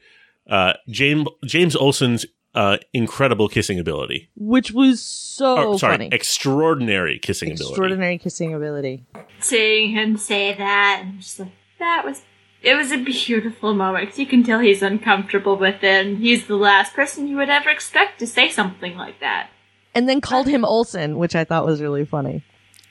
[0.48, 4.31] uh, James, James Olsen's uh, incredible kissing ability.
[4.37, 6.09] Which was so Or, sorry, funny.
[6.12, 7.70] extraordinary kissing ability.
[7.72, 9.04] Extraordinary kissing ability.
[9.40, 12.22] Seeing him say that, and just like, that was.
[12.61, 14.09] It was a beautiful moment.
[14.11, 17.48] 'cause You can tell he's uncomfortable with it, and he's the last person you would
[17.48, 19.50] ever expect to say something like that.
[19.94, 22.42] And then called him Olson, which I thought was really funny.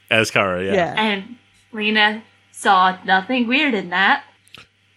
[0.10, 0.74] As Kara, yeah.
[0.74, 0.96] Yeah.
[0.98, 1.36] And
[1.74, 4.24] Lena saw nothing weird in that.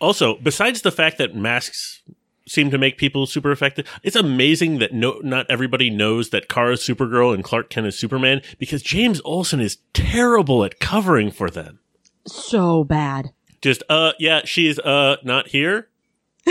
[0.01, 2.03] Also, besides the fact that masks
[2.47, 6.81] seem to make people super effective, it's amazing that no, not everybody knows that Kara's
[6.81, 11.79] Supergirl and Clark Kent is Superman because James Olsen is terrible at covering for them.
[12.27, 13.33] So bad.
[13.61, 15.89] Just, uh, yeah, she's, uh, not here.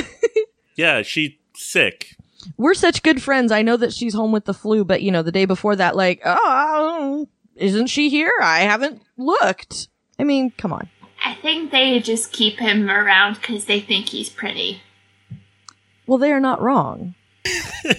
[0.76, 2.16] yeah, she's sick.
[2.58, 3.52] We're such good friends.
[3.52, 5.96] I know that she's home with the flu, but you know, the day before that,
[5.96, 8.32] like, oh, isn't she here?
[8.42, 9.90] I haven't looked.
[10.18, 10.88] I mean, come on.
[11.24, 14.82] I think they just keep him around because they think he's pretty.
[16.08, 17.16] Well, they are not wrong.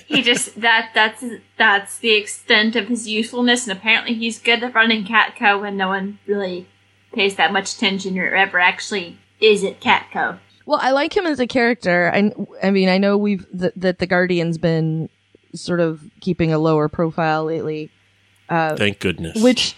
[0.07, 1.25] He just that that's
[1.57, 5.89] that's the extent of his usefulness, and apparently he's good at running Catco when no
[5.89, 6.67] one really
[7.13, 10.39] pays that much attention or ever actually is at Catco.
[10.67, 12.13] Well, I like him as a character.
[12.15, 15.09] I, I mean, I know we've th- that the Guardian's been
[15.55, 17.91] sort of keeping a lower profile lately,
[18.49, 19.43] Uh, Thank goodness.
[19.43, 19.75] which,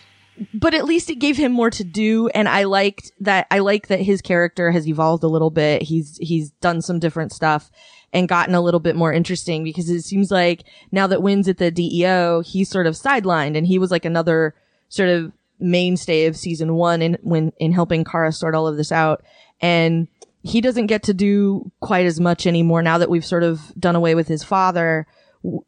[0.55, 2.29] but at least it gave him more to do.
[2.29, 3.47] And I liked that.
[3.51, 5.83] I like that his character has evolved a little bit.
[5.83, 7.71] He's he's done some different stuff
[8.13, 11.59] and gotten a little bit more interesting because it seems like now that Winn's at
[11.59, 14.55] the DEO, he's sort of sidelined, and he was like another
[14.89, 18.93] sort of mainstay of season one in when in helping Kara sort all of this
[18.93, 19.23] out.
[19.61, 20.09] And
[20.43, 23.97] he doesn't get to do quite as much anymore now that we've sort of done
[23.97, 25.07] away with his father.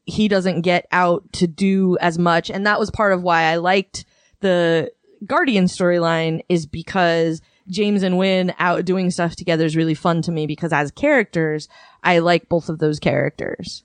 [0.05, 2.51] He doesn't get out to do as much.
[2.51, 4.05] And that was part of why I liked
[4.45, 4.93] the
[5.25, 10.31] Guardian storyline is because James and Winn out doing stuff together is really fun to
[10.31, 11.67] me because as characters,
[12.03, 13.85] I like both of those characters.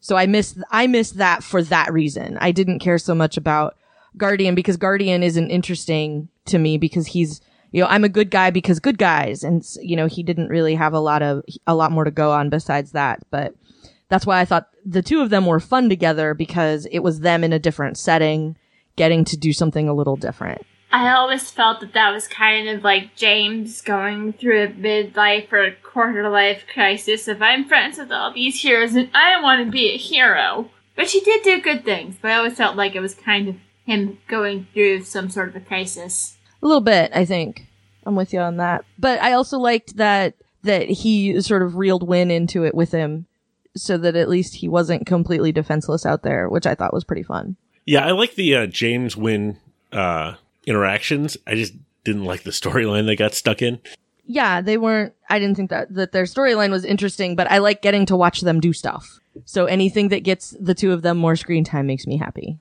[0.00, 2.36] So I miss, I miss that for that reason.
[2.38, 3.78] I didn't care so much about
[4.18, 7.40] Guardian because Guardian isn't interesting to me because he's,
[7.72, 9.42] you know, I'm a good guy because good guys.
[9.42, 12.30] And, you know, he didn't really have a lot of, a lot more to go
[12.30, 13.22] on besides that.
[13.30, 13.54] But
[14.10, 17.42] that's why I thought the two of them were fun together because it was them
[17.42, 18.58] in a different setting
[18.96, 20.66] getting to do something a little different.
[20.92, 25.64] I always felt that that was kind of like James going through a midlife or
[25.64, 29.70] a quarter life crisis of I'm friends with all these heroes and I want to
[29.70, 30.70] be a hero.
[30.94, 33.56] But he did do good things, but I always felt like it was kind of
[33.84, 36.38] him going through some sort of a crisis.
[36.62, 37.66] A little bit, I think.
[38.04, 38.84] I'm with you on that.
[38.98, 43.26] But I also liked that that he sort of reeled Winn into it with him
[43.76, 47.22] so that at least he wasn't completely defenseless out there, which I thought was pretty
[47.22, 47.56] fun.
[47.86, 49.58] Yeah, I like the uh, James Winn
[49.92, 50.34] uh,
[50.66, 51.36] interactions.
[51.46, 51.72] I just
[52.04, 53.80] didn't like the storyline they got stuck in.
[54.26, 57.80] Yeah, they weren't I didn't think that that their storyline was interesting, but I like
[57.80, 59.20] getting to watch them do stuff.
[59.44, 62.58] So anything that gets the two of them more screen time makes me happy.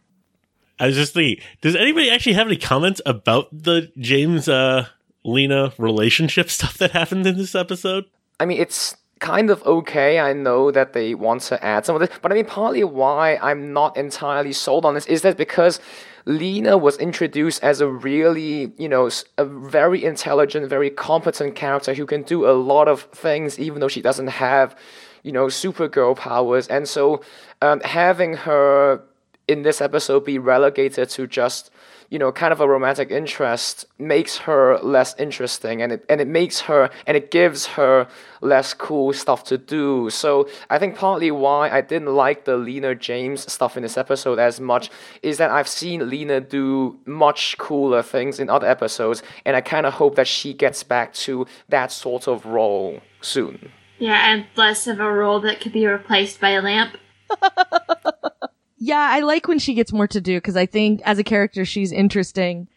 [0.80, 4.88] I was just thinking, does anybody actually have any comments about the James uh,
[5.24, 8.06] Lena relationship stuff that happened in this episode?
[8.40, 10.20] I mean, it's kind of okay.
[10.20, 13.38] I know that they want to add some of this, but I mean, partly why
[13.42, 15.80] I'm not entirely sold on this is that because
[16.26, 22.06] Lena was introduced as a really, you know, a very intelligent, very competent character who
[22.06, 24.76] can do a lot of things, even though she doesn't have,
[25.24, 26.68] you know, Supergirl powers.
[26.68, 27.22] And so,
[27.62, 29.02] um, having her
[29.48, 31.70] in this episode be relegated to just
[32.10, 36.28] you know, kind of a romantic interest makes her less interesting and it, and it
[36.28, 38.08] makes her, and it gives her
[38.42, 40.10] less cool stuff to do.
[40.10, 44.40] So I think partly why I didn't like the Lena James stuff in this episode
[44.40, 44.90] as much
[45.22, 49.86] is that I've seen Lena do much cooler things in other episodes and I kind
[49.86, 53.72] of hope that she gets back to that sort of role soon.
[53.98, 56.98] Yeah, and less of a role that could be replaced by a lamp.
[58.78, 61.66] yeah, I like when she gets more to do because I think as a character
[61.66, 62.68] she's interesting.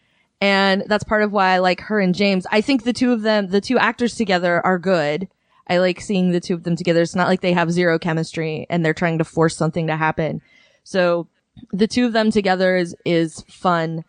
[0.40, 2.46] And that's part of why I like her and James.
[2.52, 5.28] I think the two of them, the two actors together are good.
[5.68, 7.02] I like seeing the two of them together.
[7.02, 10.40] It's not like they have zero chemistry and they're trying to force something to happen.
[10.84, 11.26] So
[11.72, 14.04] the two of them together is, is fun.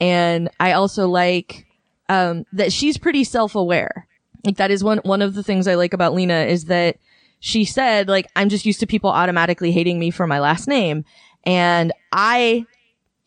[0.00, 1.66] And I also like,
[2.10, 4.06] um, that she's pretty self-aware.
[4.44, 6.98] Like that is one, one of the things I like about Lena is that
[7.40, 11.04] she said, like, I'm just used to people automatically hating me for my last name.
[11.44, 12.66] And I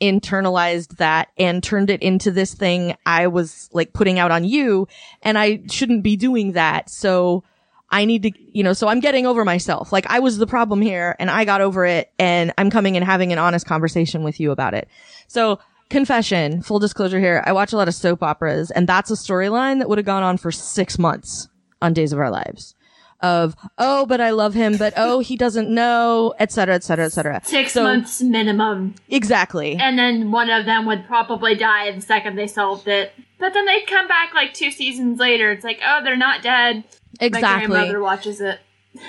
[0.02, 4.88] internalized that and turned it into this thing I was like putting out on you
[5.21, 6.89] and I shouldn't be doing that.
[6.89, 7.43] So
[7.89, 9.93] I need to, you know, so I'm getting over myself.
[9.93, 13.06] Like I was the problem here and I got over it and I'm coming and
[13.06, 14.89] having an honest conversation with you about it.
[15.28, 17.41] So confession, full disclosure here.
[17.45, 20.23] I watch a lot of soap operas and that's a storyline that would have gone
[20.23, 21.47] on for six months
[21.82, 22.76] on Days of Our Lives
[23.23, 27.73] of oh but i love him but oh he doesn't know etc etc etc six
[27.73, 28.95] so, months minimum.
[29.09, 29.75] Exactly.
[29.75, 33.13] And then one of them would probably die the second they solved it.
[33.39, 35.51] But then they'd come back like two seasons later.
[35.51, 36.83] It's like oh they're not dead.
[37.19, 37.67] Exactly.
[37.67, 38.59] my grandmother watches it.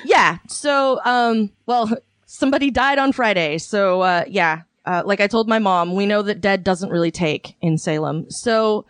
[0.04, 0.38] Yeah.
[0.48, 1.90] So um well
[2.26, 3.58] somebody died on friday.
[3.58, 4.62] So uh yeah.
[4.86, 8.30] Uh, like i told my mom we know that dead doesn't really take in salem.
[8.30, 8.84] So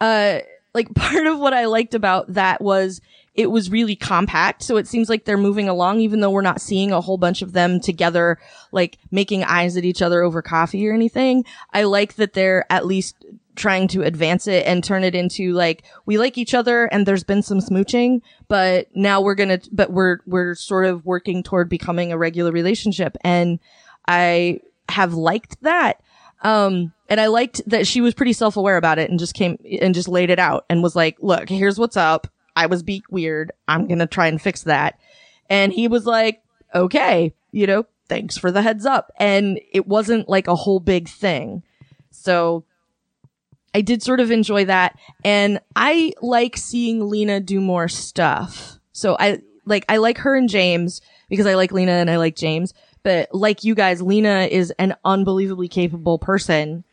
[0.00, 0.40] uh
[0.74, 3.00] like part of what i liked about that was
[3.34, 4.62] it was really compact.
[4.62, 7.40] So it seems like they're moving along, even though we're not seeing a whole bunch
[7.40, 8.38] of them together,
[8.72, 11.44] like making eyes at each other over coffee or anything.
[11.72, 15.84] I like that they're at least trying to advance it and turn it into like,
[16.06, 20.18] we like each other and there's been some smooching, but now we're gonna, but we're,
[20.26, 23.16] we're sort of working toward becoming a regular relationship.
[23.22, 23.58] And
[24.08, 26.02] I have liked that.
[26.42, 29.94] Um, and I liked that she was pretty self-aware about it and just came and
[29.94, 32.26] just laid it out and was like, look, here's what's up.
[32.54, 33.52] I was beak weird.
[33.68, 34.98] I'm going to try and fix that.
[35.48, 36.42] And he was like,
[36.74, 39.12] okay, you know, thanks for the heads up.
[39.18, 41.62] And it wasn't like a whole big thing.
[42.10, 42.64] So
[43.74, 44.98] I did sort of enjoy that.
[45.24, 48.78] And I like seeing Lena do more stuff.
[48.92, 52.36] So I like, I like her and James because I like Lena and I like
[52.36, 52.74] James.
[53.02, 56.84] But like you guys, Lena is an unbelievably capable person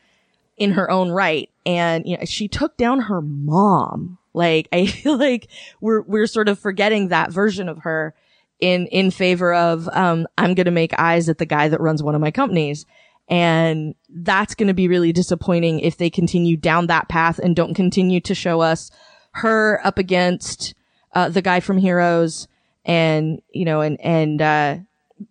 [0.56, 1.50] in her own right.
[1.64, 5.48] And, you know, she took down her mom like I feel like
[5.80, 8.14] we're we're sort of forgetting that version of her
[8.60, 12.02] in in favor of um I'm going to make eyes at the guy that runs
[12.02, 12.86] one of my companies.
[13.28, 17.74] And that's going to be really disappointing if they continue down that path and don't
[17.74, 18.90] continue to show us
[19.34, 20.74] her up against
[21.14, 22.48] uh, the guy from Heroes
[22.84, 24.76] and you know and and uh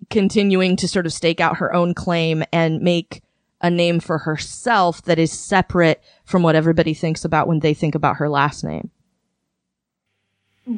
[0.10, 3.22] continuing to sort of stake out her own claim and make
[3.62, 7.96] a name for herself that is separate from what everybody thinks about when they think
[7.96, 8.90] about her last name.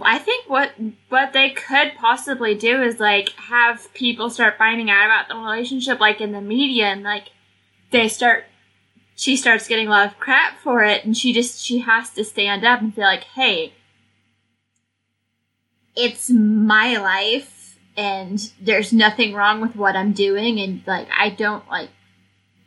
[0.02, 0.72] I think what
[1.10, 6.00] what they could possibly do is like have people start finding out about the relationship
[6.00, 7.30] like in the media and like
[7.92, 8.46] they start
[9.16, 12.24] she starts getting a lot of crap for it and she just she has to
[12.24, 13.74] stand up and feel like, "Hey,
[15.96, 21.68] it's my life and there's nothing wrong with what I'm doing and like I don't
[21.70, 21.90] like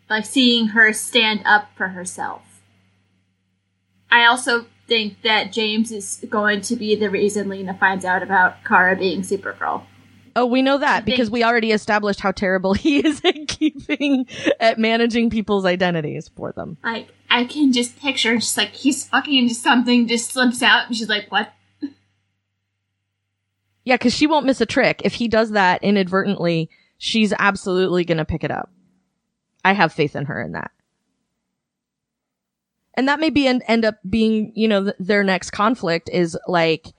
[0.08, 2.42] like seeing her stand up for herself.
[4.10, 8.64] I also think that James is going to be the reason Lena finds out about
[8.64, 9.84] Kara being Supergirl.
[10.36, 14.26] Oh, we know that because we already established how terrible he is at keeping
[14.60, 16.76] at managing people's identities for them.
[16.82, 20.96] Like I can just picture just like he's fucking into something, just slips out, and
[20.96, 21.52] she's like, "What?"
[23.84, 25.02] Yeah, because she won't miss a trick.
[25.04, 26.68] If he does that inadvertently,
[26.98, 28.70] she's absolutely gonna pick it up.
[29.64, 30.70] I have faith in her in that.
[32.96, 36.38] And that may be end, end up being, you know, th- their next conflict is
[36.46, 36.92] like,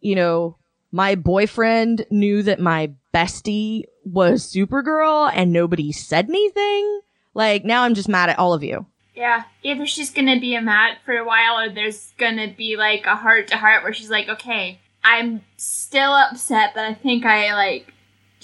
[0.00, 0.56] you know,
[0.92, 7.00] my boyfriend knew that my bestie was Supergirl and nobody said anything.
[7.32, 8.86] Like now I'm just mad at all of you.
[9.14, 13.06] Yeah, either she's gonna be a mad for a while or there's gonna be like
[13.06, 17.54] a heart to heart where she's like, okay, I'm still upset, but I think I
[17.54, 17.93] like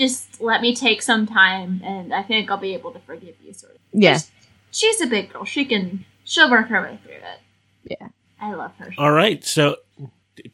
[0.01, 3.53] just let me take some time, and I think I'll be able to forgive you.
[3.53, 3.79] Sort of.
[3.93, 4.15] Yeah.
[4.15, 4.31] Just-
[4.71, 5.45] she's a big girl.
[5.45, 6.05] She can.
[6.25, 7.41] She'll work her way through it.
[7.85, 8.09] Yeah.
[8.41, 8.91] I love her.
[8.97, 9.45] All right.
[9.45, 9.77] So,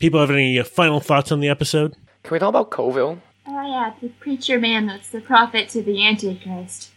[0.00, 1.94] people have any uh, final thoughts on the episode?
[2.24, 3.20] Can we talk about Coville?
[3.46, 6.90] Oh yeah, the preacher man that's the prophet to the Antichrist.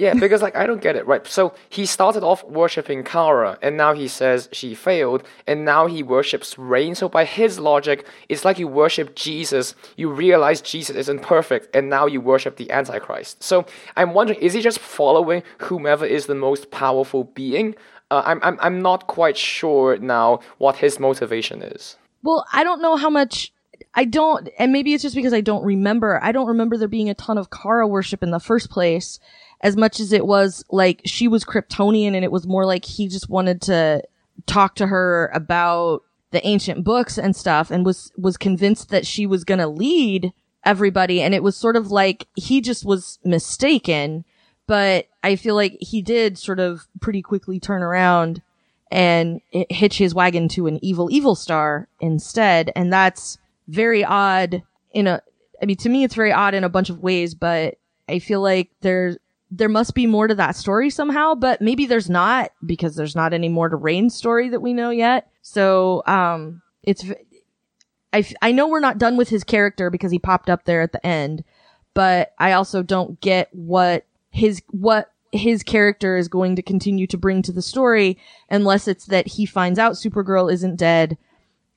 [0.00, 1.26] Yeah, because like I don't get it, right?
[1.26, 6.02] So he started off worshipping Kara, and now he says she failed, and now he
[6.02, 6.94] worships Reign.
[6.94, 11.90] So by his logic, it's like you worship Jesus, you realize Jesus isn't perfect, and
[11.90, 13.42] now you worship the Antichrist.
[13.42, 17.74] So I'm wondering, is he just following whomever is the most powerful being?
[18.10, 21.98] Uh, I'm I'm I'm not quite sure now what his motivation is.
[22.22, 23.52] Well, I don't know how much.
[23.94, 26.22] I don't, and maybe it's just because I don't remember.
[26.22, 29.18] I don't remember there being a ton of Kara worship in the first place,
[29.62, 33.08] as much as it was like she was Kryptonian, and it was more like he
[33.08, 34.02] just wanted to
[34.46, 39.26] talk to her about the ancient books and stuff, and was was convinced that she
[39.26, 40.32] was gonna lead
[40.64, 44.24] everybody, and it was sort of like he just was mistaken.
[44.66, 48.40] But I feel like he did sort of pretty quickly turn around
[48.90, 53.38] and hitch his wagon to an evil evil star instead and that's
[53.68, 55.22] very odd in a
[55.62, 57.76] i mean to me it's very odd in a bunch of ways but
[58.08, 59.16] i feel like there
[59.50, 63.32] there must be more to that story somehow but maybe there's not because there's not
[63.32, 65.30] any more to Reign's story that we know yet.
[65.42, 67.04] So um it's
[68.42, 71.04] I know we're not done with his character because he popped up there at the
[71.06, 71.44] end
[71.94, 77.16] but i also don't get what his what his character is going to continue to
[77.16, 81.16] bring to the story unless it's that he finds out Supergirl isn't dead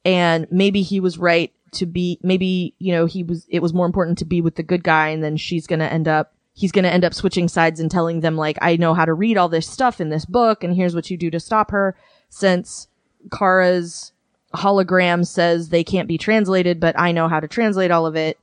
[0.03, 3.85] and maybe he was right to be maybe you know he was it was more
[3.85, 6.71] important to be with the good guy and then she's going to end up he's
[6.71, 9.37] going to end up switching sides and telling them like I know how to read
[9.37, 11.95] all this stuff in this book and here's what you do to stop her
[12.29, 12.87] since
[13.31, 14.11] Kara's
[14.53, 18.39] hologram says they can't be translated but I know how to translate all of it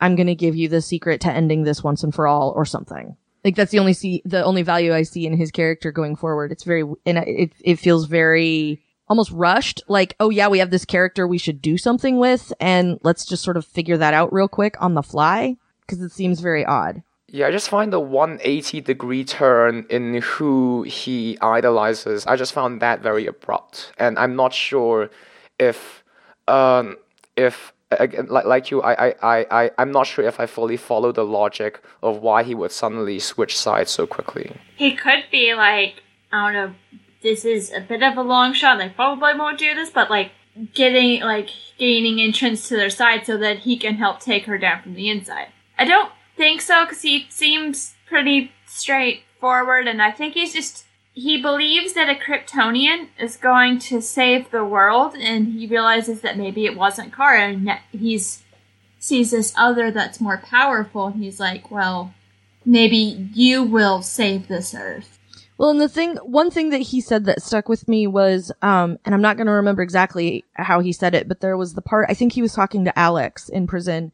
[0.00, 2.66] I'm going to give you the secret to ending this once and for all or
[2.66, 6.16] something like that's the only see the only value I see in his character going
[6.16, 6.50] forward.
[6.50, 9.82] It's very and it it feels very almost rushed.
[9.86, 13.44] Like oh yeah, we have this character we should do something with, and let's just
[13.44, 17.02] sort of figure that out real quick on the fly because it seems very odd.
[17.34, 22.24] Yeah, I just find the 180 degree turn in who he idolizes.
[22.28, 25.10] I just found that very abrupt, and I'm not sure
[25.58, 26.04] if,
[26.46, 26.96] um,
[27.34, 30.76] if again, like like you, I I I I I'm not sure if I fully
[30.76, 34.52] follow the logic of why he would suddenly switch sides so quickly.
[34.76, 36.74] He could be like, I don't know,
[37.24, 38.78] this is a bit of a long shot.
[38.78, 40.30] They probably won't do this, but like
[40.72, 44.84] getting like gaining entrance to their side so that he can help take her down
[44.84, 45.48] from the inside.
[45.76, 51.40] I don't think so because he seems pretty straightforward, and I think he's just he
[51.40, 56.66] believes that a Kryptonian is going to save the world, and he realizes that maybe
[56.66, 58.42] it wasn't Kara, and he's
[58.98, 62.14] sees this other that's more powerful, and he's like, well,
[62.64, 65.18] maybe you will save this earth.
[65.56, 68.98] Well, and the thing, one thing that he said that stuck with me was, um,
[69.04, 71.82] and I'm not going to remember exactly how he said it, but there was the
[71.82, 74.10] part, I think he was talking to Alex in prison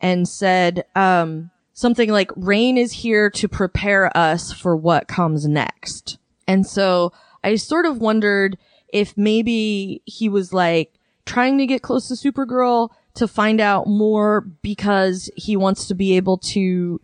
[0.00, 6.18] and said, um, something like, Reign is here to prepare us for what comes next.
[6.48, 7.12] And so
[7.44, 8.56] I sort of wondered
[8.88, 10.94] if maybe he was like
[11.26, 16.16] trying to get close to Supergirl to find out more because he wants to be
[16.16, 16.98] able to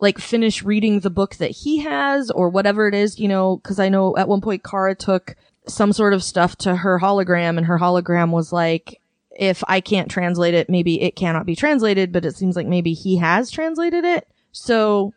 [0.00, 3.80] like finish reading the book that he has or whatever it is, you know, cause
[3.80, 5.34] I know at one point Kara took
[5.66, 9.00] some sort of stuff to her hologram and her hologram was like,
[9.38, 12.92] if I can't translate it, maybe it cannot be translated, but it seems like maybe
[12.92, 14.28] he has translated it.
[14.52, 15.14] So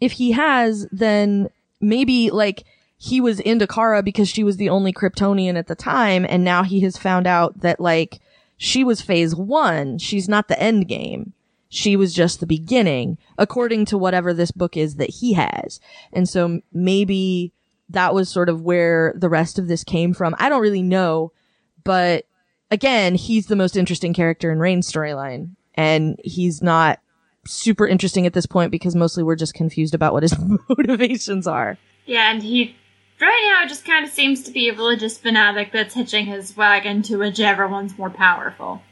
[0.00, 1.48] if he has, then
[1.80, 2.64] maybe like
[2.98, 6.26] he was into Kara because she was the only Kryptonian at the time.
[6.28, 8.20] And now he has found out that like
[8.56, 9.98] she was phase one.
[9.98, 11.32] She's not the end game
[11.74, 15.80] she was just the beginning, according to whatever this book is that he has.
[16.12, 17.54] And so maybe
[17.88, 20.34] that was sort of where the rest of this came from.
[20.38, 21.32] I don't really know,
[21.82, 22.26] but
[22.72, 25.50] again, he's the most interesting character in Reign's storyline.
[25.74, 26.98] And he's not
[27.46, 30.34] super interesting at this point because mostly we're just confused about what his
[30.68, 31.78] motivations are.
[32.06, 32.74] Yeah, and he
[33.20, 37.02] right now just kind of seems to be a religious fanatic that's hitching his wagon
[37.02, 38.82] to whichever one's more powerful.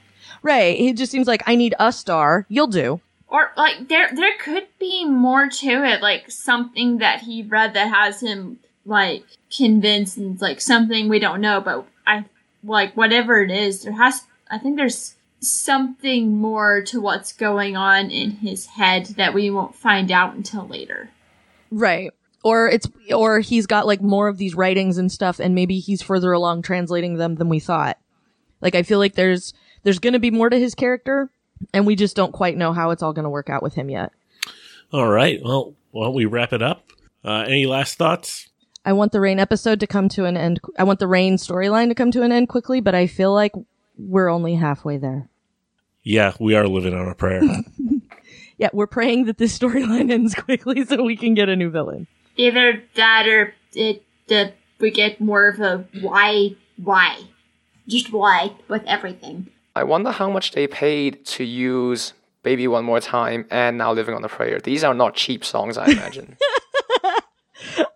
[0.42, 0.78] Right.
[0.78, 2.46] It just seems like I need a star.
[2.48, 3.00] You'll do.
[3.28, 7.92] Or like there there could be more to it, like something that he read that
[7.92, 9.24] has him like
[9.54, 12.24] convinced and like something we don't know, but I
[12.64, 18.10] like whatever it is, there has I think there's something more to what's going on
[18.10, 21.10] in his head that we won't find out until later.
[21.70, 22.12] Right.
[22.42, 26.02] Or it's, or he's got like more of these writings and stuff and maybe he's
[26.02, 27.98] further along translating them than we thought.
[28.60, 31.30] Like I feel like there's there's going to be more to his character,
[31.72, 33.88] and we just don't quite know how it's all going to work out with him
[33.88, 34.12] yet.
[34.92, 35.40] All right.
[35.42, 36.84] Well, why don't we wrap it up?
[37.24, 38.49] Uh, any last thoughts?
[38.84, 40.60] I want the Reign episode to come to an end.
[40.78, 43.52] I want the Reign storyline to come to an end quickly, but I feel like
[43.98, 45.28] we're only halfway there.
[46.02, 47.42] Yeah, we are living on a prayer.
[48.60, 52.06] Yeah, we're praying that this storyline ends quickly so we can get a new villain.
[52.36, 57.22] Either that or it, the, we get more of a why, why.
[57.88, 59.48] Just why with everything.
[59.74, 62.12] I wonder how much they paid to use
[62.42, 64.60] Baby One More Time and Now Living on a Prayer.
[64.60, 66.36] These are not cheap songs, I imagine.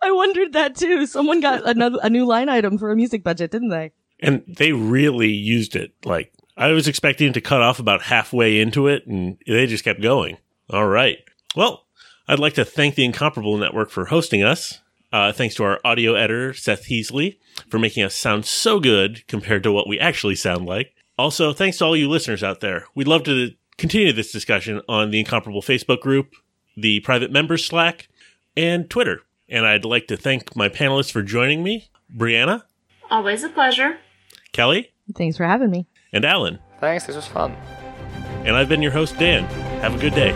[0.03, 1.07] I wondered that too.
[1.07, 3.93] Someone got another a new line item for a music budget, didn't they?
[4.21, 5.93] and they really used it.
[6.05, 10.01] Like, I was expecting to cut off about halfway into it, and they just kept
[10.01, 10.39] going.
[10.71, 11.19] All right.
[11.57, 11.85] Well,
[12.27, 14.81] I'd like to thank the Incomparable Network for hosting us.
[15.13, 19.63] Uh, thanks to our audio editor, Seth Heasley, for making us sound so good compared
[19.65, 20.95] to what we actually sound like.
[21.19, 22.87] Also, thanks to all you listeners out there.
[22.95, 26.35] We'd love to continue this discussion on the Incomparable Facebook group,
[26.77, 28.09] the private members Slack,
[28.57, 29.21] and Twitter.
[29.49, 32.63] And I'd like to thank my panelists for joining me Brianna,
[33.11, 33.99] Always a pleasure.
[34.53, 35.87] Kelly, Thanks for having me.
[36.13, 36.59] and Alan.
[36.81, 37.53] Thanks, this was fun.
[38.45, 39.45] And I've been your host, Dan.
[39.81, 40.33] Have a good day.